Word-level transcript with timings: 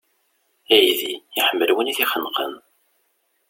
Aydi, 0.75 1.13
iḥemmel 1.39 1.71
win 1.75 1.91
i 1.91 1.93
t-ixenqen. 1.97 2.53